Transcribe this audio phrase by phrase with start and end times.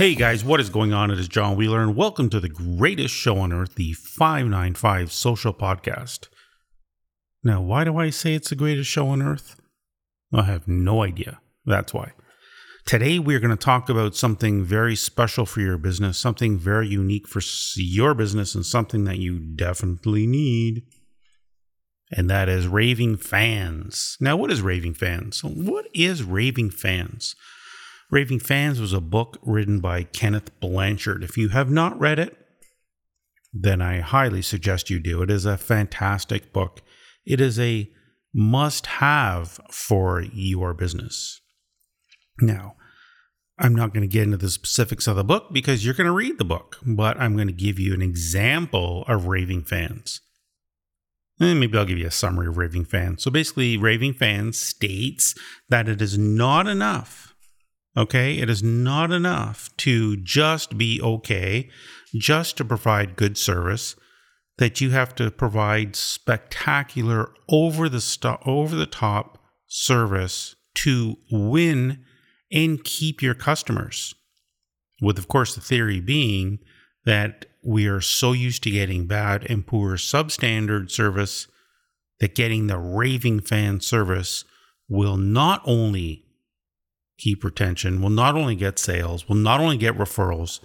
[0.00, 1.10] Hey guys, what is going on?
[1.10, 5.52] It is John Wheeler, and welcome to the greatest show on earth, the 595 Social
[5.52, 6.28] Podcast.
[7.44, 9.60] Now, why do I say it's the greatest show on earth?
[10.32, 11.42] I have no idea.
[11.66, 12.12] That's why.
[12.86, 17.28] Today, we're going to talk about something very special for your business, something very unique
[17.28, 17.42] for
[17.76, 20.84] your business, and something that you definitely need.
[22.10, 24.16] And that is raving fans.
[24.18, 25.44] Now, what is raving fans?
[25.44, 27.36] What is raving fans?
[28.10, 31.22] Raving Fans was a book written by Kenneth Blanchard.
[31.22, 32.36] If you have not read it,
[33.52, 35.22] then I highly suggest you do.
[35.22, 36.82] It is a fantastic book.
[37.24, 37.88] It is a
[38.34, 41.40] must have for your business.
[42.40, 42.74] Now,
[43.58, 46.12] I'm not going to get into the specifics of the book because you're going to
[46.12, 50.20] read the book, but I'm going to give you an example of raving fans.
[51.38, 53.22] And maybe I'll give you a summary of raving fans.
[53.22, 55.34] So basically, raving fans states
[55.68, 57.29] that it is not enough
[57.96, 58.38] Okay.
[58.38, 61.68] It is not enough to just be okay,
[62.14, 63.96] just to provide good service,
[64.58, 72.04] that you have to provide spectacular, over the, st- over the top service to win
[72.52, 74.14] and keep your customers.
[75.02, 76.58] With, of course, the theory being
[77.04, 81.48] that we are so used to getting bad and poor substandard service
[82.20, 84.44] that getting the raving fan service
[84.88, 86.24] will not only
[87.20, 90.60] keep retention, will not only get sales, will not only get referrals,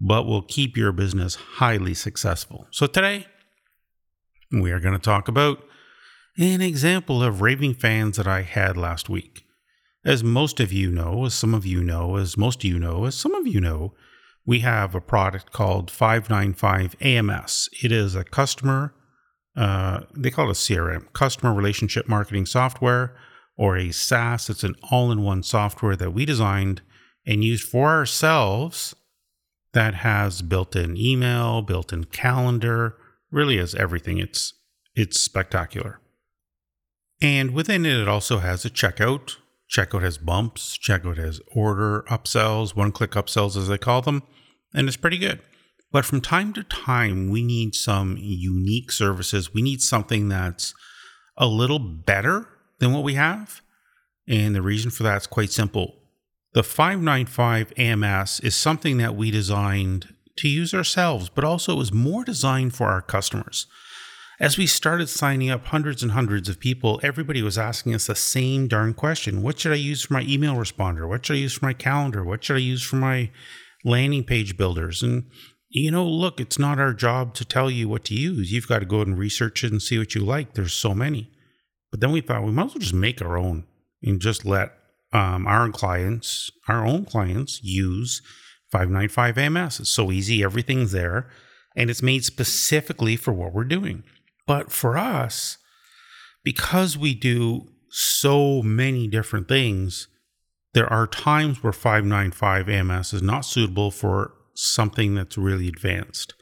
[0.00, 2.66] but will keep your business highly successful.
[2.70, 3.26] So today,
[4.50, 5.62] we are going to talk about
[6.38, 9.44] an example of raving fans that I had last week.
[10.04, 13.04] As most of you know, as some of you know, as most of you know,
[13.04, 13.92] as some of you know,
[14.46, 17.68] we have a product called 595 AMS.
[17.82, 18.94] It is a customer,
[19.54, 23.14] uh, they call it a CRM, customer relationship marketing software
[23.60, 24.48] or a SaaS.
[24.48, 26.80] It's an all in one software that we designed
[27.26, 28.96] and used for ourselves
[29.74, 32.96] that has built in email, built in calendar,
[33.30, 34.16] really has everything.
[34.16, 34.54] It's,
[34.96, 36.00] it's spectacular.
[37.20, 39.36] And within it, it also has a checkout.
[39.70, 44.22] Checkout has bumps, checkout has order upsells, one click upsells as they call them,
[44.74, 45.38] and it's pretty good.
[45.92, 49.52] But from time to time, we need some unique services.
[49.52, 50.72] We need something that's
[51.36, 52.48] a little better
[52.80, 53.62] than what we have.
[54.26, 55.94] And the reason for that is quite simple.
[56.52, 61.92] The 595 AMS is something that we designed to use ourselves, but also it was
[61.92, 63.66] more designed for our customers.
[64.40, 68.14] As we started signing up hundreds and hundreds of people, everybody was asking us the
[68.14, 71.06] same darn question What should I use for my email responder?
[71.06, 72.24] What should I use for my calendar?
[72.24, 73.30] What should I use for my
[73.84, 75.02] landing page builders?
[75.02, 75.26] And,
[75.68, 78.50] you know, look, it's not our job to tell you what to use.
[78.50, 80.54] You've got to go and research it and see what you like.
[80.54, 81.30] There's so many.
[81.90, 83.64] But then we thought we might as well just make our own
[84.02, 84.72] and just let
[85.12, 88.22] um, our clients, our own clients, use
[88.70, 89.80] 595 AMS.
[89.80, 91.28] It's so easy, everything's there,
[91.76, 94.04] and it's made specifically for what we're doing.
[94.46, 95.58] But for us,
[96.44, 100.08] because we do so many different things,
[100.72, 106.34] there are times where 595 AMS is not suitable for something that's really advanced,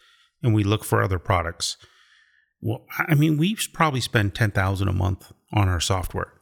[0.43, 1.79] and we look for other products.
[2.61, 6.33] Well, I mean, we probably spend 10,000 a month on our software.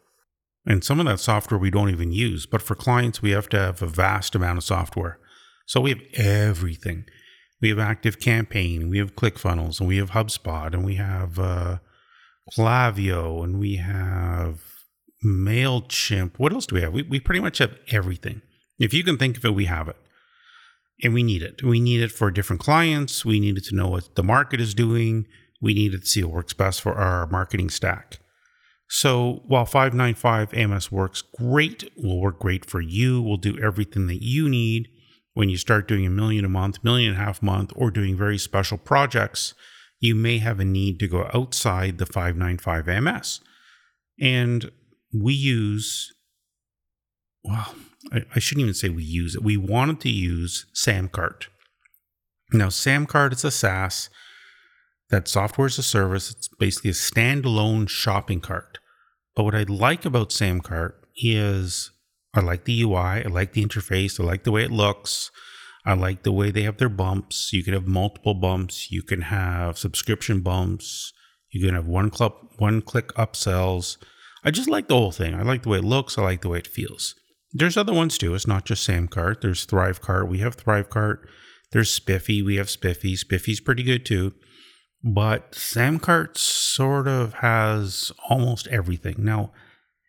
[0.66, 3.58] And some of that software we don't even use, but for clients, we have to
[3.58, 5.18] have a vast amount of software.
[5.66, 7.04] So we have everything.
[7.60, 11.78] We have Active Campaign, we have ClickFunnels, and we have HubSpot, and we have uh,
[12.52, 14.60] Klaviyo, and we have
[15.24, 16.32] MailChimp.
[16.36, 16.92] What else do we have?
[16.92, 18.42] We, we pretty much have everything.
[18.78, 19.96] If you can think of it, we have it.
[21.02, 21.62] And we need it.
[21.62, 23.24] We need it for different clients.
[23.24, 25.26] We needed to know what the market is doing.
[25.60, 28.18] We needed to see what works best for our marketing stack.
[28.88, 34.22] So while 595 AMS works great, will work great for you, will do everything that
[34.22, 34.88] you need
[35.36, 38.16] when you start doing a million a month, million and a half month, or doing
[38.16, 39.52] very special projects,
[40.00, 43.42] you may have a need to go outside the 595 AMS.
[44.18, 44.70] And
[45.12, 46.10] we use,
[47.44, 47.74] well,
[48.10, 49.42] I, I shouldn't even say we use it.
[49.42, 51.48] We wanted to use Samcart.
[52.54, 54.08] Now, Samcart is a SaaS
[55.10, 56.30] that software as a service.
[56.30, 58.78] It's basically a standalone shopping cart.
[59.34, 61.90] But what I like about Samcart is
[62.34, 65.30] I like the UI, I like the interface, I like the way it looks.
[65.86, 67.52] I like the way they have their bumps.
[67.52, 68.90] You can have multiple bumps.
[68.90, 71.12] You can have subscription bumps.
[71.52, 73.96] You can have one click, one click upsells.
[74.42, 75.34] I just like the whole thing.
[75.34, 76.18] I like the way it looks.
[76.18, 77.14] I like the way it feels.
[77.52, 78.34] There's other ones too.
[78.34, 79.42] It's not just Samcart.
[79.42, 80.28] There's Thrivecart.
[80.28, 81.18] We have Thrivecart.
[81.70, 82.42] There's Spiffy.
[82.42, 83.14] We have Spiffy.
[83.14, 84.34] Spiffy's pretty good too.
[85.02, 89.16] But Samcart sort of has almost everything.
[89.18, 89.52] Now,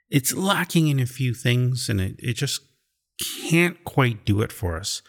[0.09, 2.61] it's lacking in a few things and it, it just
[3.47, 5.01] can't quite do it for us.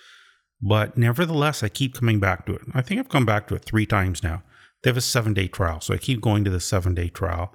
[0.60, 2.62] But nevertheless, I keep coming back to it.
[2.75, 4.42] I think I've come back to it three times now.
[4.82, 5.81] They have a seven day trial.
[5.81, 7.54] So I keep going to the seven day trial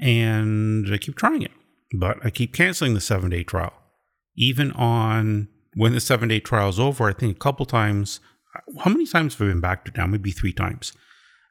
[0.00, 1.52] and I keep trying it.
[1.98, 3.72] But I keep canceling the seven day trial.
[4.36, 8.20] Even on when the seven day trial is over, I think a couple times.
[8.78, 10.06] How many times have I been back to it now?
[10.06, 10.92] Maybe three times.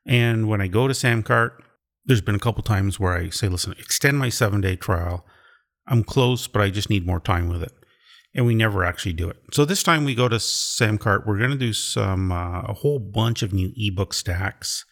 [0.06, 1.52] And when I go to Samcart,
[2.06, 5.26] there's been a couple times where I say, listen, extend my seven day trial.
[5.88, 7.72] I'm close, but I just need more time with it.
[8.34, 9.38] And we never actually do it.
[9.54, 11.26] So this time we go to Samcart.
[11.26, 14.86] We're going to do some, uh, a whole bunch of new ebook stacks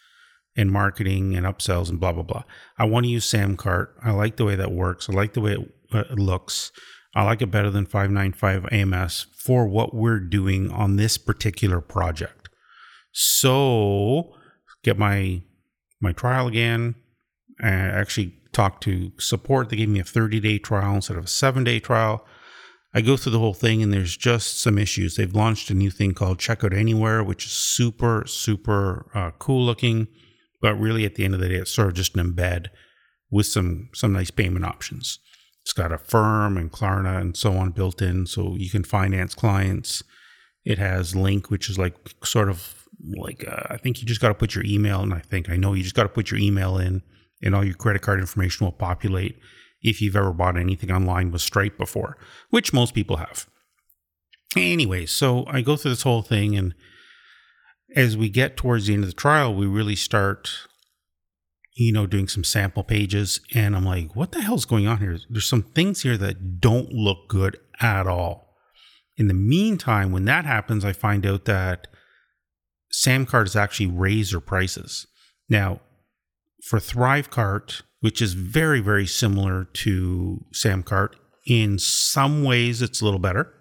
[0.56, 2.44] and marketing and upsells and blah, blah, blah.
[2.78, 3.88] I want to use Samcart.
[4.04, 5.10] I like the way that works.
[5.10, 6.72] I like the way it, uh, it looks.
[7.16, 12.50] I like it better than 595 AMS for what we're doing on this particular project.
[13.12, 14.34] So
[14.84, 15.42] get my
[16.02, 16.96] my trial again.
[17.62, 19.70] I actually talked to support.
[19.70, 22.26] They gave me a 30 day trial instead of a seven day trial.
[22.94, 25.16] I go through the whole thing and there's just some issues.
[25.16, 30.08] They've launched a new thing called Checkout Anywhere, which is super, super uh, cool looking.
[30.62, 32.68] But really, at the end of the day, it's sort of just an embed
[33.32, 35.20] with some some nice payment options.
[35.64, 40.04] It's got Affirm and Klarna and so on built in, so you can finance clients.
[40.64, 44.30] It has Link, which is like sort of like uh, I think you just got
[44.30, 46.40] to put your email, and I think I know you just got to put your
[46.40, 47.02] email in,
[47.42, 49.38] and all your credit card information will populate
[49.82, 52.18] if you've ever bought anything online with Stripe before,
[52.50, 53.48] which most people have.
[54.56, 56.74] Anyway, so I go through this whole thing, and
[57.96, 60.50] as we get towards the end of the trial, we really start,
[61.76, 65.20] you know, doing some sample pages, and I'm like, what the hell's going on here?
[65.30, 68.56] There's some things here that don't look good at all.
[69.18, 71.88] In the meantime, when that happens, I find out that
[72.94, 75.08] Samcart has actually raised their prices.
[75.50, 75.82] Now,
[76.64, 83.20] for Thrivecart, which is very, very similar to Samcart, in some ways it's a little
[83.20, 83.54] better.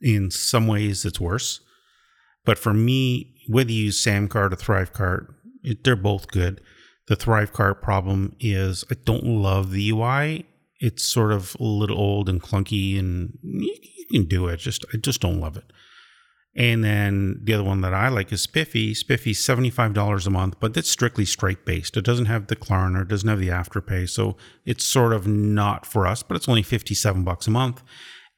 [0.00, 1.60] In some ways it's worse.
[2.44, 6.60] But for me, whether you use Samcart or Thrivecart, it, they're both good.
[7.08, 10.46] The Thrivecart problem is I don't love the UI.
[10.78, 13.74] It's sort of a little old and clunky, and you,
[14.10, 14.58] you can do it.
[14.58, 15.64] Just I just don't love it.
[16.56, 18.94] And then the other one that I like is Spiffy.
[18.94, 21.96] Spiffy's $75 a month, but that's strictly Stripe based.
[21.96, 24.08] It doesn't have the Klarna, it doesn't have the Afterpay.
[24.08, 27.82] So it's sort of not for us, but it's only 57 bucks a month.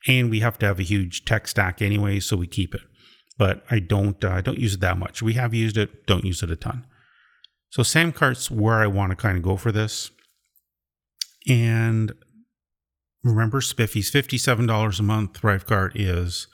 [0.06, 2.82] And we have to have a huge tech stack anyway, so we keep it.
[3.38, 5.22] But I don't, uh, I don't use it that much.
[5.22, 6.86] We have used it, don't use it a ton.
[7.70, 10.10] So Samcart's where I want to kind of go for this.
[11.48, 12.12] And
[13.22, 15.40] remember, Spiffy's $57 a month.
[15.40, 16.48] Thrivecart is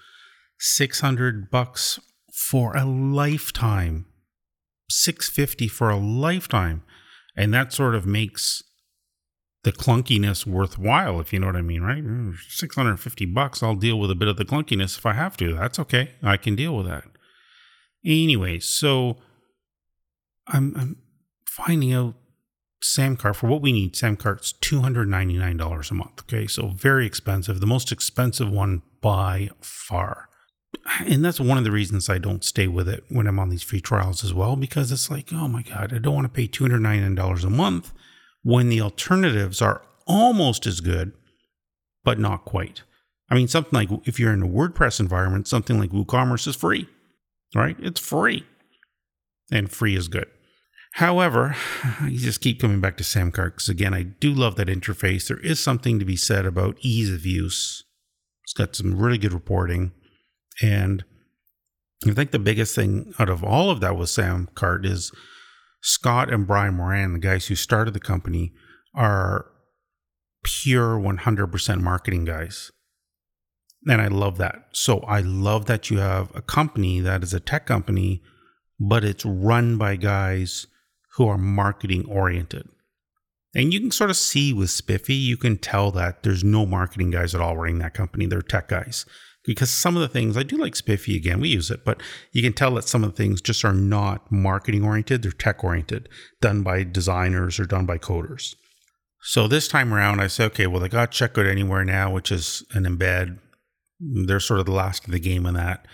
[0.58, 2.00] 600 bucks
[2.32, 4.06] for a lifetime.
[4.91, 6.82] 650 for a lifetime.
[7.37, 8.62] And that sort of makes
[9.67, 12.03] the clunkiness worthwhile if you know what i mean right?
[12.03, 15.55] Mm, 650 bucks i'll deal with a bit of the clunkiness if i have to.
[15.55, 16.12] That's okay.
[16.23, 17.02] I can deal with that.
[18.05, 19.17] Anyway so
[20.47, 20.97] i'm, I'm
[21.49, 22.14] finding out
[22.81, 26.47] samcart for what we need samcart's $299 a month okay?
[26.47, 30.29] So very expensive the most expensive one by far
[31.00, 33.62] and that's one of the reasons I don't stay with it when I'm on these
[33.62, 36.49] free trials as well, because it's like, oh my God, I don't want to pay
[36.49, 37.93] $299 a month
[38.42, 41.12] when the alternatives are almost as good,
[42.04, 42.83] but not quite.
[43.28, 46.88] I mean, something like if you're in a WordPress environment, something like WooCommerce is free,
[47.54, 47.76] right?
[47.80, 48.47] It's free,
[49.50, 50.28] and free is good.
[50.92, 51.56] However,
[52.04, 55.28] you just keep coming back to Samcart because, again, I do love that interface.
[55.28, 57.85] There is something to be said about ease of use.
[58.45, 59.92] It's got some really good reporting.
[60.63, 61.05] And
[62.07, 65.13] I think the biggest thing out of all of that with Samcart is
[65.83, 68.53] Scott and Brian Moran, the guys who started the company,
[68.95, 69.47] are
[70.43, 72.71] pure 100% marketing guys.
[73.87, 74.67] And I love that.
[74.73, 78.23] So I love that you have a company that is a tech company,
[78.81, 80.67] but it's run by guys
[81.15, 82.69] who are marketing oriented.
[83.55, 87.11] And you can sort of see with Spiffy, you can tell that there's no marketing
[87.11, 88.27] guys at all running that company.
[88.27, 89.07] They're tech guys
[89.47, 92.43] because some of the things I do like Spiffy again, we use it, but you
[92.43, 96.09] can tell that some of the things just are not marketing oriented, they're tech oriented,
[96.41, 98.55] done by designers or done by coders.
[99.23, 102.65] So this time around, I said, okay, well, they got Checkout Anywhere now, which is
[102.75, 103.38] an embed.
[103.99, 105.87] They're sort of the last of the game on that.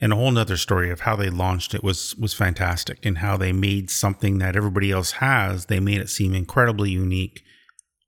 [0.00, 3.36] And a whole nother story of how they launched it was was fantastic and how
[3.36, 7.42] they made something that everybody else has, they made it seem incredibly unique.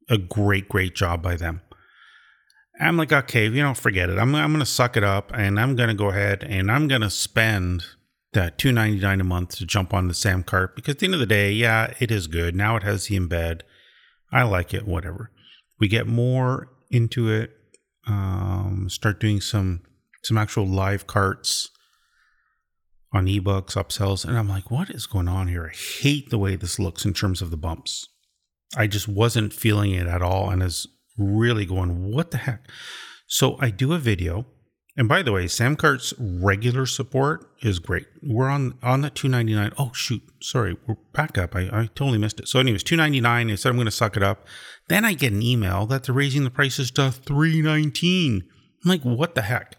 [0.09, 1.61] A great, great job by them.
[2.81, 4.19] I'm like, okay, you know, forget it.
[4.19, 6.88] I'm, I'm going to suck it up and I'm going to go ahead and I'm
[6.88, 7.85] going to spend
[8.33, 11.14] that two ninety nine a month to jump on the Samcart because at the end
[11.14, 12.57] of the day, yeah, it is good.
[12.57, 13.61] Now it has the embed.
[14.33, 15.31] I like it, whatever.
[15.79, 17.50] We get more into it,
[18.07, 19.83] um, start doing some
[20.23, 21.69] some actual live carts
[23.12, 25.71] on ebooks, upsells, and I'm like, what is going on here?
[25.71, 28.09] I hate the way this looks in terms of the bumps.
[28.75, 30.87] I just wasn't feeling it at all and is
[31.23, 32.69] really going, what the heck?
[33.26, 34.47] So I do a video.
[34.95, 38.07] And by the way, Samcart's regular support is great.
[38.23, 39.73] We're on on the 299.
[39.79, 41.57] Oh shoot, sorry, we're back up.
[41.57, 42.49] I, I totally missed it.
[42.49, 43.50] So anyways, 299.
[43.50, 44.47] I said I'm gonna suck it up.
[44.88, 48.43] Then I get an email that they're raising the prices to 319.
[48.85, 49.76] I'm like, what the heck?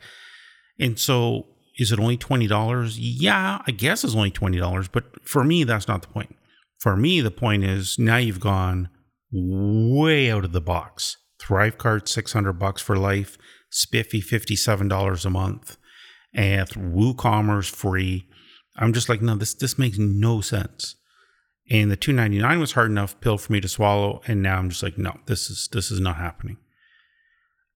[0.79, 1.45] And so
[1.77, 2.95] is it only $20?
[2.97, 6.35] Yeah, I guess it's only $20, but for me, that's not the point.
[6.79, 8.89] For me, the point is now you've gone
[9.31, 11.17] way out of the box.
[11.43, 13.37] Thrivecart, 600 bucks for life,
[13.69, 15.77] Spiffy, $57 a month,
[16.33, 18.27] and WooCommerce free.
[18.77, 20.95] I'm just like, no, this this makes no sense.
[21.69, 24.83] And the 299 was hard enough pill for me to swallow, and now I'm just
[24.83, 26.57] like, no, this is this is not happening.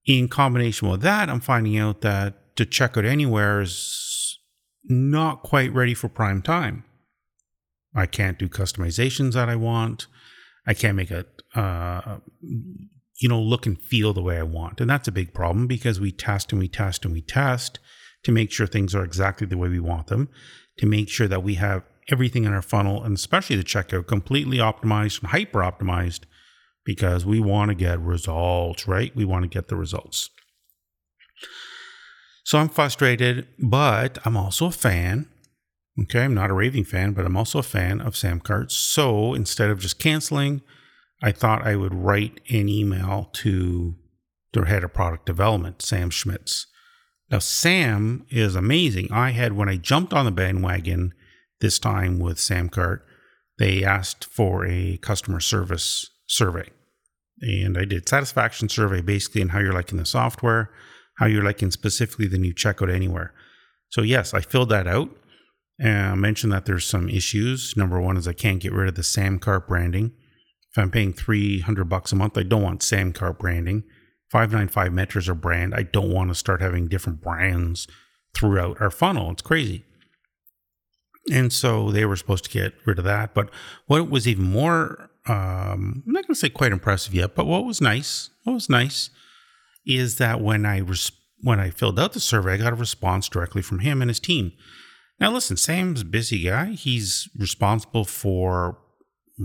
[0.06, 4.38] In combination with that, I'm finding out that to check out anywhere is
[4.84, 6.84] not quite ready for prime time.
[7.94, 10.06] I can't do customizations that I want.
[10.66, 12.18] I can't make it, uh,
[13.18, 14.80] you know, look and feel the way I want.
[14.80, 17.78] And that's a big problem because we test and we test and we test
[18.24, 20.28] to make sure things are exactly the way we want them,
[20.78, 24.58] to make sure that we have everything in our funnel and especially the checkout completely
[24.58, 26.20] optimized and hyper optimized
[26.84, 29.14] because we want to get results, right?
[29.14, 30.30] We want to get the results.
[32.44, 35.28] So I'm frustrated, but I'm also a fan.
[36.00, 38.70] Okay, I'm not a raving fan, but I'm also a fan of Samcart.
[38.70, 40.62] So instead of just canceling,
[41.22, 43.96] I thought I would write an email to
[44.52, 46.66] their head of product development, Sam Schmitz.
[47.30, 49.08] Now, Sam is amazing.
[49.12, 51.12] I had, when I jumped on the bandwagon
[51.60, 53.00] this time with Samcart,
[53.58, 56.70] they asked for a customer service survey.
[57.40, 60.70] And I did satisfaction survey basically on how you're liking the software,
[61.18, 63.34] how you're liking specifically the new checkout anywhere.
[63.90, 65.10] So yes, I filled that out.
[65.78, 67.74] And I mentioned that there's some issues.
[67.76, 70.12] Number one is I can't get rid of the Samcart branding.
[70.70, 73.84] If I'm paying 300 bucks a month, I don't want Samcart branding.
[74.30, 75.74] 595 Mentor's are brand.
[75.74, 77.88] I don't want to start having different brands
[78.34, 79.30] throughout our funnel.
[79.30, 79.84] It's crazy.
[81.32, 83.34] And so they were supposed to get rid of that.
[83.34, 83.50] But
[83.86, 87.64] what was even more um, I'm not going to say quite impressive yet, but what
[87.64, 89.10] was nice, what was nice,
[89.86, 93.28] is that when I res- when I filled out the survey, I got a response
[93.28, 94.52] directly from him and his team.
[95.20, 96.70] Now, listen, Sam's a busy guy.
[96.70, 98.78] He's responsible for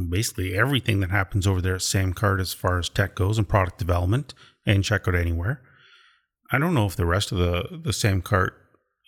[0.09, 3.77] basically everything that happens over there at Samcart as far as tech goes and product
[3.77, 4.33] development
[4.65, 5.61] and checkout anywhere.
[6.51, 8.51] I don't know if the rest of the the Samcart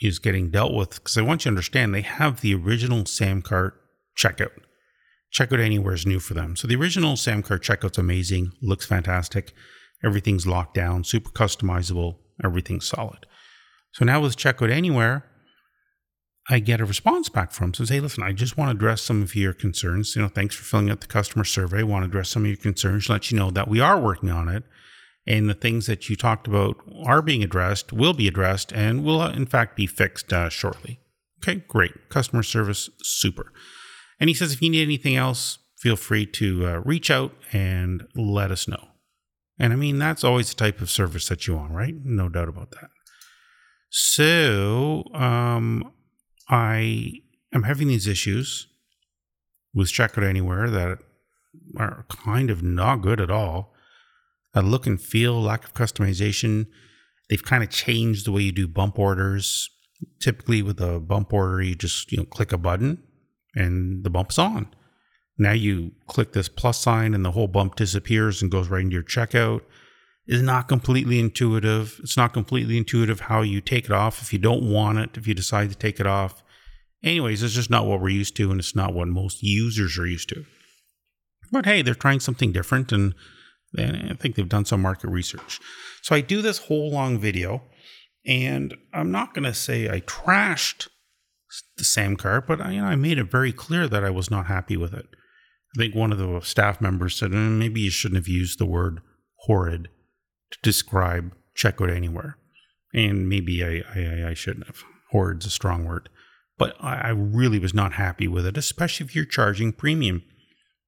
[0.02, 3.74] is getting dealt with because I want you to understand they have the original Samcart
[4.18, 4.52] checkout.
[5.34, 6.56] Checkout Anywhere is new for them.
[6.56, 9.54] So the original Samcart checkout's amazing, looks fantastic.
[10.04, 13.26] Everything's locked down, super customizable, everything's solid.
[13.92, 15.26] So now with Checkout Anywhere,
[16.48, 17.74] I get a response back from them.
[17.74, 20.16] Says, hey, listen, I just want to address some of your concerns.
[20.16, 21.80] You know, thanks for filling out the customer survey.
[21.80, 24.30] I want to address some of your concerns, let you know that we are working
[24.30, 24.64] on it.
[25.28, 29.22] And the things that you talked about are being addressed, will be addressed, and will
[29.22, 31.00] uh, in fact be fixed uh, shortly.
[31.40, 32.10] Okay, great.
[32.10, 33.52] Customer service, super.
[34.20, 38.08] And he says, if you need anything else, feel free to uh, reach out and
[38.16, 38.90] let us know.
[39.58, 41.96] And I mean, that's always the type of service that you want, right?
[42.04, 42.90] No doubt about that.
[43.90, 45.92] So, um,
[46.48, 47.22] I
[47.54, 48.68] am having these issues
[49.74, 51.00] with Checkout Anywhere that
[51.78, 53.74] are kind of not good at all.
[54.54, 56.68] That look and feel, lack of customization.
[57.30, 59.70] They've kind of changed the way you do bump orders.
[60.22, 63.04] Typically, with a bump order, you just you know click a button
[63.56, 64.68] and the bump's on.
[65.38, 68.94] Now you click this plus sign and the whole bump disappears and goes right into
[68.94, 69.62] your checkout.
[70.28, 72.00] Is not completely intuitive.
[72.02, 75.28] It's not completely intuitive how you take it off if you don't want it, if
[75.28, 76.42] you decide to take it off.
[77.04, 80.08] Anyways, it's just not what we're used to, and it's not what most users are
[80.08, 80.44] used to.
[81.52, 83.14] But hey, they're trying something different, and
[83.78, 85.60] I think they've done some market research.
[86.02, 87.62] So I do this whole long video,
[88.26, 90.88] and I'm not going to say I trashed
[91.78, 94.48] the Samcart, but I, you know, I made it very clear that I was not
[94.48, 95.06] happy with it.
[95.78, 98.66] I think one of the staff members said, mm, maybe you shouldn't have used the
[98.66, 99.02] word
[99.42, 99.90] horrid
[100.52, 102.38] to describe checkout anywhere.
[102.94, 104.84] And maybe I, I, I shouldn't have.
[105.12, 106.10] Horrid's a strong word.
[106.58, 110.24] But I really was not happy with it, especially if you're charging premium.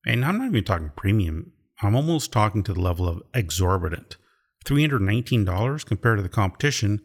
[0.06, 1.52] And I'm not even talking premium.
[1.82, 4.16] I'm almost talking to the level of exorbitant.
[4.66, 7.02] $319 compared to the competition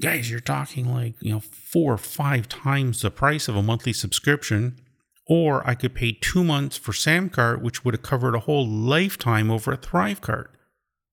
[0.00, 3.92] guys, you're talking like, you know, four or five times the price of a monthly
[3.92, 4.80] subscription.
[5.26, 9.50] Or I could pay two months for Samcart, which would have covered a whole lifetime
[9.50, 10.48] over at Thrivecart.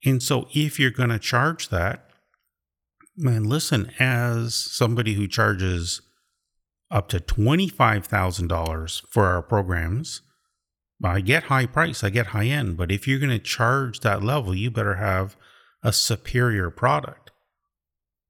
[0.08, 2.10] And so if you're going to charge that,
[3.18, 6.02] man, listen, as somebody who charges
[6.90, 10.22] up to $25,000 for our programs.
[11.04, 14.24] I get high price, I get high end, but if you're going to charge that
[14.24, 15.36] level, you better have
[15.84, 17.32] a superior product.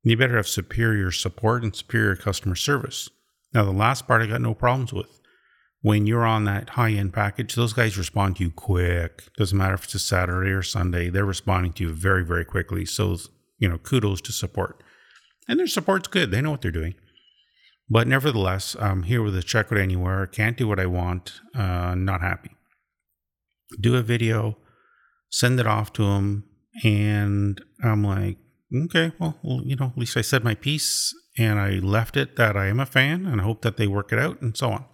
[0.04, 3.10] You better have superior support and superior customer service.
[3.54, 5.22] Now, the last part I got no problems with.
[5.82, 9.24] When you're on that high end package, those guys respond to you quick.
[9.38, 12.86] Doesn't matter if it's a Saturday or Sunday, they're responding to you very, very quickly.
[12.86, 13.18] So,
[13.60, 14.84] you know, kudos to support.
[15.48, 16.96] And their support's good, they know what they're doing.
[17.90, 20.28] But nevertheless, I'm here with a check checkout anywhere.
[20.28, 21.40] Can't do what I want.
[21.56, 22.52] Uh, not happy.
[23.80, 24.58] Do a video,
[25.30, 26.46] send it off to them,
[26.84, 28.38] and I'm like,
[28.74, 32.36] okay, well, well, you know, at least I said my piece and I left it
[32.36, 34.72] that I am a fan and I hope that they work it out and so
[34.72, 34.86] on.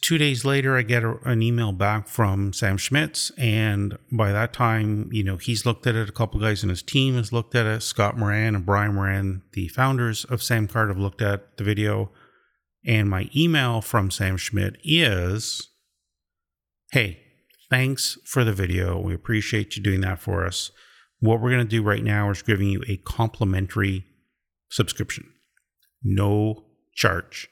[0.00, 4.52] Two days later, I get a, an email back from Sam Schmitz, and by that
[4.52, 6.08] time, you know, he's looked at it.
[6.08, 7.82] A couple guys in his team has looked at it.
[7.82, 12.10] Scott Moran and Brian Moran, the founders of Samcart, have looked at the video.
[12.84, 15.68] And my email from Sam Schmidt is,
[16.92, 17.20] "Hey,
[17.68, 19.00] thanks for the video.
[19.00, 20.70] We appreciate you doing that for us.
[21.18, 24.06] What we're going to do right now is giving you a complimentary
[24.70, 25.32] subscription,
[26.02, 27.48] no charge."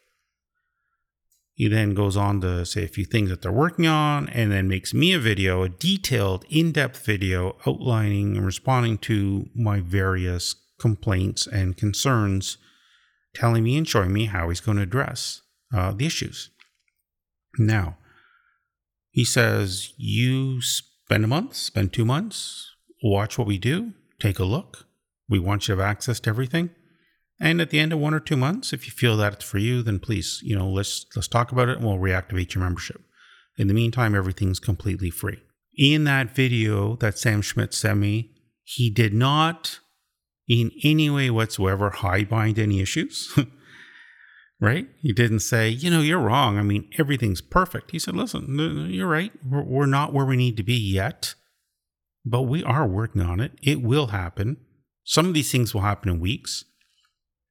[1.55, 4.69] He then goes on to say a few things that they're working on and then
[4.69, 10.57] makes me a video, a detailed, in depth video outlining and responding to my various
[10.81, 12.59] complaints and concerns,
[13.35, 15.43] telling me and showing me how he's going to address
[15.73, 16.51] uh, the issues.
[17.57, 17.99] Now,
[19.11, 22.69] he says, You spend a month, spend two months,
[23.01, 24.87] watch what we do, take a look.
[25.29, 26.71] We want you to have access to everything.
[27.41, 29.59] And at the end of one or two months, if you feel that it's for
[29.59, 33.01] you, then please, you know, let's let's talk about it and we'll reactivate your membership.
[33.57, 35.43] In the meantime, everything's completely free.
[35.77, 38.31] In that video that Sam Schmidt sent me,
[38.63, 39.81] he did not
[40.49, 43.37] in any way whatsoever hide behind any issues.
[44.61, 44.87] right?
[45.01, 46.59] He didn't say, you know, you're wrong.
[46.59, 47.91] I mean, everything's perfect.
[47.91, 49.33] He said, listen, you're right.
[49.45, 51.35] We're not where we need to be yet,
[52.25, 53.53] but we are working on it.
[53.63, 54.59] It will happen.
[55.05, 56.65] Some of these things will happen in weeks.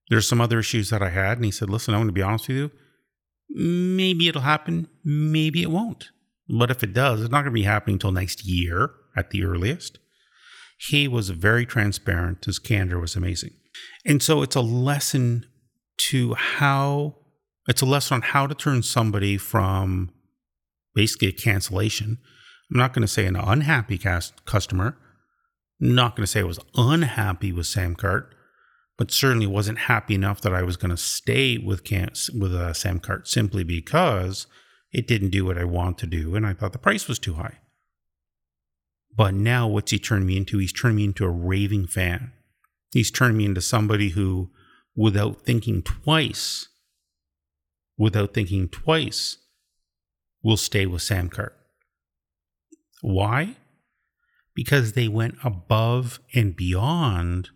[0.10, 1.38] There's some other issues that I had.
[1.38, 2.72] And he said, Listen, I'm going to be honest with you.
[3.50, 4.88] Maybe it'll happen.
[5.04, 6.10] Maybe it won't.
[6.50, 9.44] But if it does, it's not going to be happening until next year at the
[9.44, 10.00] earliest.
[10.78, 12.46] He was very transparent.
[12.46, 13.52] His candor was amazing.
[14.06, 15.46] And so it's a lesson
[16.10, 17.16] to how,
[17.68, 20.12] it's a lesson on how to turn somebody from
[20.94, 22.18] basically a cancellation.
[22.72, 24.98] I'm not going to say an unhappy cast customer.
[25.82, 28.28] I'm not going to say I was unhappy with Samcart
[28.98, 32.74] but certainly wasn't happy enough that I was going to stay with Cam- with uh,
[32.74, 34.48] Samcart simply because
[34.92, 37.34] it didn't do what I want to do, and I thought the price was too
[37.34, 37.60] high.
[39.16, 40.58] But now, what's he turned me into?
[40.58, 42.32] He's turned me into a raving fan.
[42.94, 44.52] He's turned me into somebody who,
[44.96, 46.68] without thinking twice,
[47.98, 49.38] without thinking twice,
[50.44, 51.52] will stay with Samcart.
[53.02, 53.56] Why?
[54.54, 57.50] Because they went above and beyond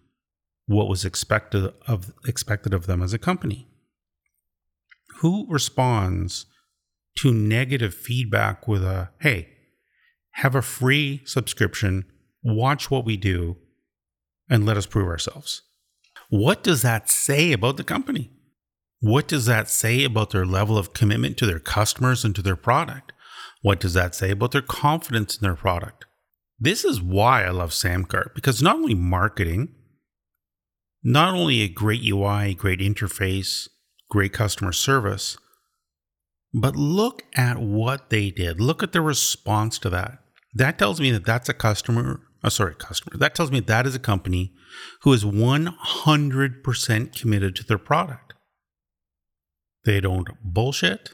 [0.68, 3.68] what was expected of expected of them as a company.
[5.22, 6.46] Who responds
[7.20, 9.50] to negative feedback with a hey,
[10.32, 12.06] have a free subscription,
[12.44, 13.58] watch what we do,
[14.50, 15.64] and let us prove ourselves?
[16.30, 18.30] What does that say about the company?
[19.00, 22.56] What does that say about their level of commitment to their customers and to their
[22.56, 23.14] product?
[23.62, 26.06] What does that say about their confidence in their product?
[26.60, 29.70] This is why I love Samcart because not only marketing,
[31.08, 33.70] not only a great UI, great interface,
[34.10, 35.38] great customer service,
[36.54, 38.60] but look at what they did.
[38.60, 40.20] Look at the response to that.
[40.54, 43.18] That tells me that that's a customer, oh, sorry, customer.
[43.18, 44.52] That tells me that is a company
[45.04, 48.34] who is 100% committed to their product.
[49.86, 51.14] They don't bullshit.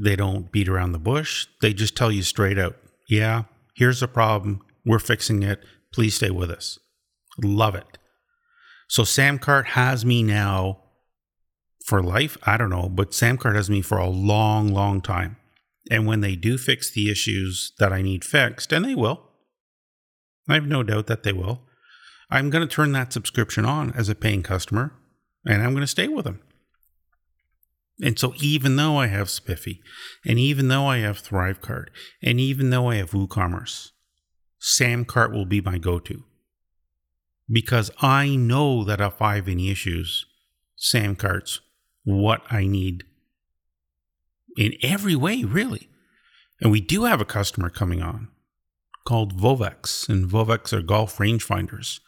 [0.00, 1.48] They don't beat around the bush.
[1.60, 2.76] They just tell you straight out,
[3.08, 3.44] yeah,
[3.74, 4.60] here's the problem.
[4.84, 5.64] We're fixing it.
[5.92, 6.78] Please stay with us.
[7.42, 7.98] Love it.
[8.88, 10.82] So Samcart has me now
[11.84, 12.36] for life.
[12.44, 15.36] I don't know, but Samcart has me for a long, long time.
[15.90, 19.22] And when they do fix the issues that I need fixed, and they will,
[20.48, 21.62] I have no doubt that they will,
[22.30, 24.92] I'm going to turn that subscription on as a paying customer
[25.46, 26.40] and I'm going to stay with them.
[28.02, 29.80] And so, even though I have Spiffy,
[30.26, 31.86] and even though I have ThriveCart,
[32.22, 33.92] and even though I have WooCommerce,
[34.60, 36.22] Samcart will be my go to
[37.50, 40.26] because I know that if I have any issues,
[40.78, 41.60] Samcart's
[42.04, 43.04] what I need
[44.56, 45.88] in every way, really.
[46.60, 48.28] And we do have a customer coming on
[49.06, 52.00] called Vovex, and Vovex are golf rangefinders.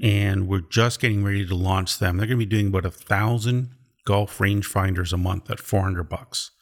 [0.00, 2.16] And we're just getting ready to launch them.
[2.16, 3.72] They're going to be doing about a thousand
[4.04, 6.52] golf rangefinders a month at 400 bucks.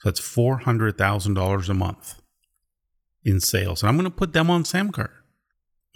[0.00, 2.20] So that's $400,000 a month
[3.24, 3.82] in sales.
[3.82, 5.10] And I'm going to put them on Sam Samcart.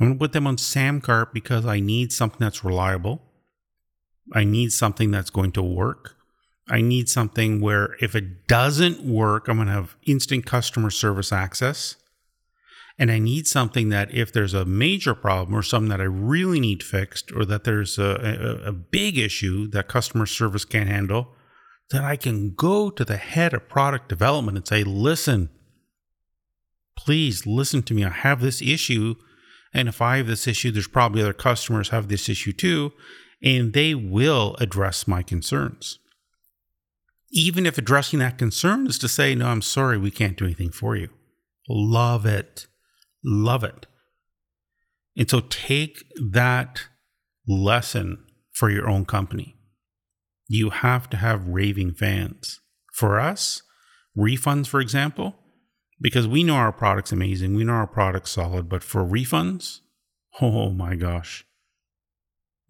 [0.01, 3.21] I'm going to put them on Samcart because I need something that's reliable.
[4.33, 6.17] I need something that's going to work.
[6.69, 11.33] I need something where if it doesn't work, I'm going to have instant customer service
[11.33, 11.97] access.
[12.99, 16.61] And I need something that if there's a major problem or something that I really
[16.61, 21.35] need fixed or that there's a, a, a big issue that customer service can't handle,
[21.91, 25.51] that I can go to the head of product development and say, listen,
[26.97, 28.05] please listen to me.
[28.05, 29.17] I have this issue.
[29.73, 32.93] And if I have this issue, there's probably other customers have this issue too.
[33.43, 35.99] And they will address my concerns
[37.31, 40.71] even if addressing that concern is to say, no, I'm sorry, we can't do anything
[40.71, 41.09] for you.
[41.69, 42.67] Love it.
[43.25, 43.87] Love it.
[45.17, 46.87] And so take that
[47.47, 49.57] lesson for your own company.
[50.49, 52.61] You have to have raving fans.
[52.93, 53.63] For us,
[54.17, 55.37] refunds, for example,
[56.01, 59.81] because we know our product's amazing, we know our product's solid, but for refunds,
[60.41, 61.45] oh my gosh,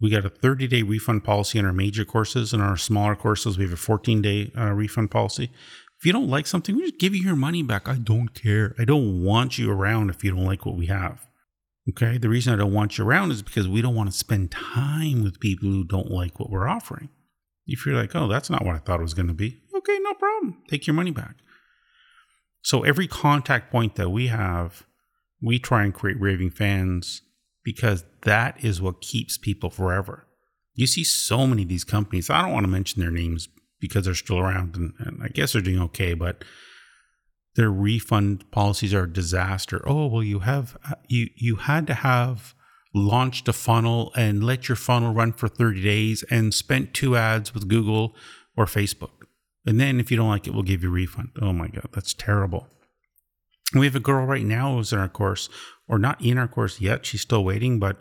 [0.01, 2.53] we got a 30 day refund policy in our major courses.
[2.53, 5.51] and our smaller courses, we have a 14 day uh, refund policy.
[5.99, 7.87] If you don't like something, we just give you your money back.
[7.87, 8.75] I don't care.
[8.79, 11.29] I don't want you around if you don't like what we have.
[11.91, 12.17] Okay.
[12.17, 15.23] The reason I don't want you around is because we don't want to spend time
[15.23, 17.11] with people who don't like what we're offering.
[17.67, 19.99] If you're like, oh, that's not what I thought it was going to be, okay,
[20.01, 20.63] no problem.
[20.69, 21.37] Take your money back.
[22.63, 24.87] So every contact point that we have,
[25.43, 27.23] we try and create raving fans
[27.65, 30.27] because that is what keeps people forever.
[30.75, 33.49] You see so many of these companies, I don't want to mention their names
[33.81, 36.45] because they're still around and, and I guess they're doing okay, but
[37.57, 39.83] their refund policies are a disaster.
[39.87, 42.55] Oh, well you have uh, you you had to have
[42.95, 47.55] launched a funnel and let your funnel run for 30 days and spent two ads
[47.55, 48.15] with Google
[48.57, 49.11] or Facebook.
[49.71, 51.29] And then if you don't like it, we'll give you a refund.
[51.41, 52.67] Oh my God, that's terrible.
[53.73, 55.49] We have a girl right now who's in our course,
[55.87, 57.07] or not in our course yet.
[57.07, 58.01] She's still waiting, but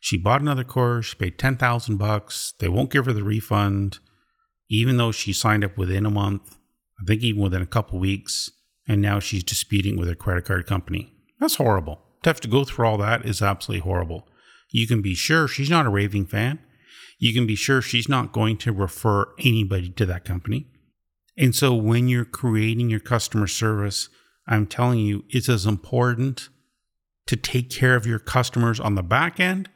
[0.00, 1.08] she bought another course.
[1.08, 2.54] She paid ten thousand bucks.
[2.58, 3.98] They won't give her the refund,
[4.70, 6.56] even though she signed up within a month.
[6.98, 8.50] I think even within a couple weeks,
[8.88, 11.12] and now she's disputing with her credit card company.
[11.38, 12.00] That's horrible.
[12.22, 14.26] To have to go through all that is absolutely horrible.
[14.70, 16.60] You can be sure she's not a raving fan.
[17.18, 20.66] You can be sure she's not going to refer anybody to that company.
[21.40, 24.08] And so when you're creating your customer service
[24.50, 26.48] I'm telling you, it's as important
[27.26, 29.70] to take care of your customers on the back end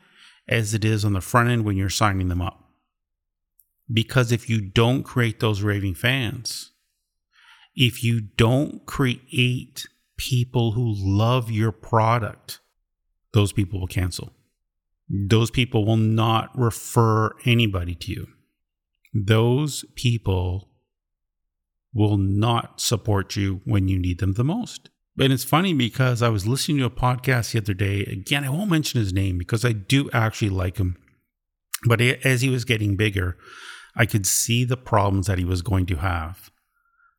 [0.48, 2.72] as it is on the front end when you're signing them up.
[3.90, 6.72] Because if you don't create those raving fans,
[7.77, 12.61] if you don't create people who love your product,
[13.33, 14.33] those people will cancel.
[15.09, 18.27] Those people will not refer anybody to you.
[19.12, 20.73] Those people
[21.94, 24.90] will not support you when you need them the most.
[25.18, 28.00] And it's funny because I was listening to a podcast the other day.
[28.00, 30.96] Again, I won't mention his name because I do actually like him.
[31.85, 33.37] But as he was getting bigger,
[33.94, 36.50] I could see the problems that he was going to have.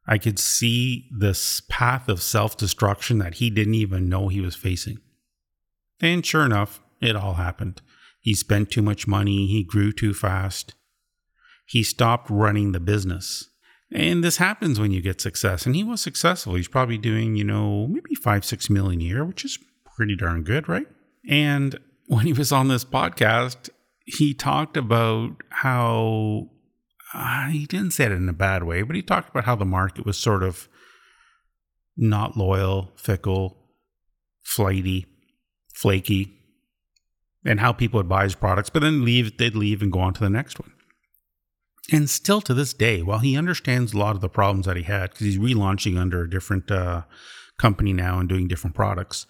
[0.07, 4.55] I could see this path of self destruction that he didn't even know he was
[4.55, 4.99] facing.
[6.01, 7.81] And sure enough, it all happened.
[8.19, 10.75] He spent too much money, he grew too fast,
[11.65, 13.49] he stopped running the business.
[13.91, 15.65] And this happens when you get success.
[15.65, 16.55] And he was successful.
[16.55, 19.59] He's probably doing, you know, maybe five, six million a year, which is
[19.95, 20.87] pretty darn good, right?
[21.29, 23.69] And when he was on this podcast,
[24.05, 26.49] he talked about how
[27.13, 29.65] uh, he didn't say it in a bad way, but he talked about how the
[29.65, 30.67] market was sort of
[31.97, 33.57] not loyal, fickle,
[34.43, 35.05] flighty,
[35.73, 36.33] flaky,
[37.45, 40.13] and how people would buy his products, but then leave, they'd leave and go on
[40.13, 40.71] to the next one.
[41.91, 44.83] And still to this day, while he understands a lot of the problems that he
[44.83, 47.03] had, because he's relaunching under a different uh,
[47.59, 49.27] company now and doing different products,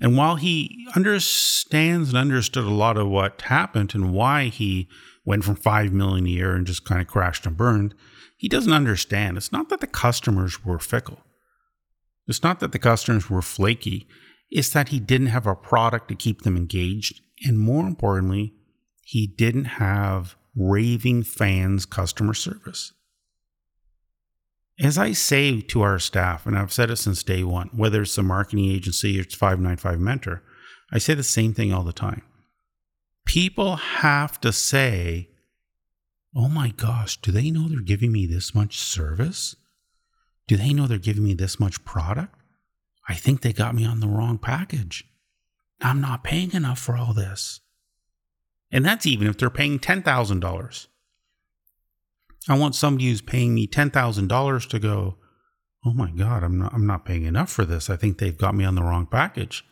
[0.00, 4.88] and while he understands and understood a lot of what happened and why he
[5.24, 7.94] went from five million a year and just kind of crashed and burned,
[8.36, 9.36] he doesn't understand.
[9.36, 11.20] It's not that the customers were fickle.
[12.28, 14.06] It's not that the customers were flaky.
[14.50, 17.20] It's that he didn't have a product to keep them engaged.
[17.44, 18.54] And more importantly,
[19.02, 22.92] he didn't have raving fans customer service.
[24.80, 28.18] As I say to our staff, and I've said it since day one, whether it's
[28.18, 30.42] a marketing agency or it's 595 Mentor,
[30.92, 32.22] I say the same thing all the time.
[33.24, 35.28] People have to say,
[36.34, 39.56] oh my gosh, do they know they're giving me this much service?
[40.46, 42.34] Do they know they're giving me this much product?
[43.08, 45.04] I think they got me on the wrong package.
[45.80, 47.60] I'm not paying enough for all this.
[48.70, 50.86] And that's even if they're paying $10,000.
[52.48, 55.16] I want somebody who's paying me $10,000 to go,
[55.84, 57.90] oh my God, I'm not, I'm not paying enough for this.
[57.90, 59.64] I think they've got me on the wrong package.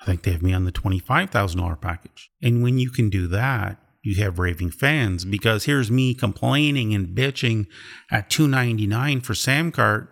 [0.00, 2.30] I think they have me on the $25,000 package.
[2.42, 7.14] And when you can do that, you have raving fans because here's me complaining and
[7.14, 7.66] bitching
[8.10, 10.08] at 299 for Samcart.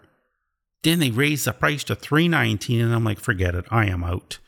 [0.82, 4.38] Then they raise the price to 319 and I'm like, forget it, I am out.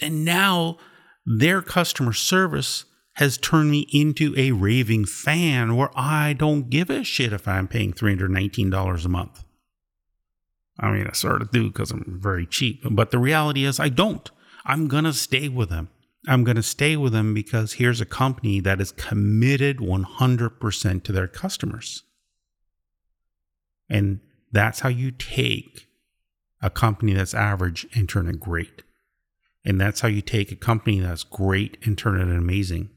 [0.00, 0.78] And now
[1.24, 2.84] their customer service
[3.16, 7.66] has turned me into a raving fan where I don't give a shit if I'm
[7.66, 9.42] paying $319 a month.
[10.78, 13.88] I mean, I sort of do because I'm very cheap, but the reality is I
[13.88, 14.30] don't.
[14.66, 15.88] I'm going to stay with them.
[16.28, 21.12] I'm going to stay with them because here's a company that is committed 100% to
[21.12, 22.02] their customers.
[23.88, 24.20] And
[24.52, 25.86] that's how you take
[26.60, 28.82] a company that's average and turn it great.
[29.64, 32.90] And that's how you take a company that's great and turn it amazing.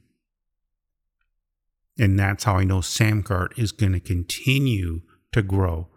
[2.00, 5.02] And that's how I know Samcart is going to continue
[5.34, 5.88] to grow.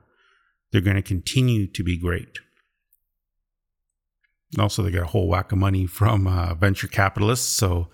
[0.73, 2.41] They're going to continue to be great.
[4.59, 7.89] Also, they get a whole whack of money from uh, venture capitalists, so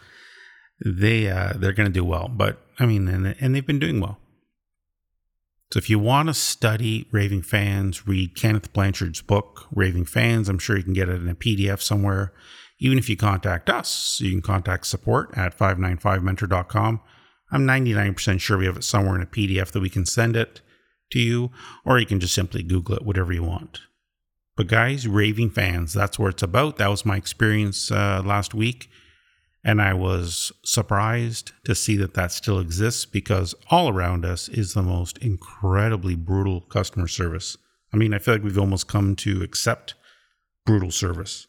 [0.85, 2.29] they uh, they're going to do well.
[2.29, 4.18] But I mean, and, and they've been doing well.
[5.73, 10.49] So if you want to study raving fans, read Kenneth Blanchard's book, Raving Fans.
[10.49, 12.33] I'm sure you can get it in a PDF somewhere.
[12.81, 17.01] Even if you contact us, you can contact support at 595mentor.com.
[17.51, 20.61] I'm 99% sure we have it somewhere in a PDF that we can send it
[21.11, 21.51] to you,
[21.85, 23.81] or you can just simply Google it, whatever you want.
[24.57, 26.77] But guys, raving fans, that's where it's about.
[26.77, 28.91] That was my experience uh, last week.
[29.65, 34.75] And I was surprised to see that that still exists because all around us is
[34.75, 37.57] the most incredibly brutal customer service.
[37.93, 39.95] I mean, I feel like we've almost come to accept
[40.65, 41.47] brutal service.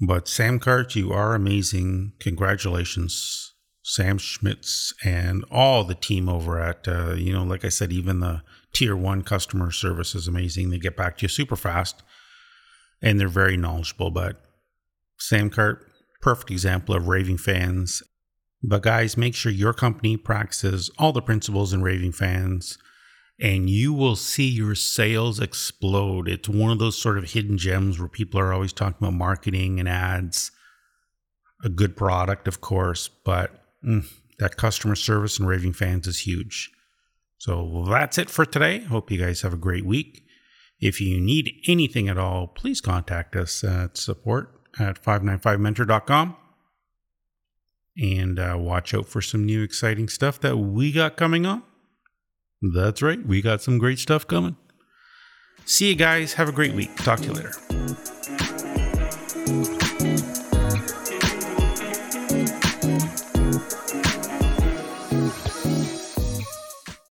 [0.00, 2.12] But Sam Samcart, you are amazing.
[2.20, 3.45] Congratulations.
[3.88, 8.18] Sam Schmitz and all the team over at, uh, you know, like I said, even
[8.18, 10.70] the tier one customer service is amazing.
[10.70, 12.02] They get back to you super fast
[13.00, 14.10] and they're very knowledgeable.
[14.10, 14.40] But
[15.20, 15.84] Samcart,
[16.20, 18.02] perfect example of raving fans.
[18.60, 22.78] But guys, make sure your company practices all the principles in raving fans
[23.38, 26.26] and you will see your sales explode.
[26.26, 29.78] It's one of those sort of hidden gems where people are always talking about marketing
[29.78, 30.50] and ads.
[31.62, 34.06] A good product, of course, but mm,
[34.38, 36.70] that customer service and raving fans is huge.
[37.38, 38.80] So that's it for today.
[38.80, 40.22] Hope you guys have a great week.
[40.80, 46.36] If you need anything at all, please contact us at support at 595mentor.com.
[47.98, 51.62] And uh, watch out for some new exciting stuff that we got coming on.
[52.60, 54.56] That's right, we got some great stuff coming.
[55.64, 56.34] See you guys.
[56.34, 56.94] Have a great week.
[56.96, 57.52] Talk to you later.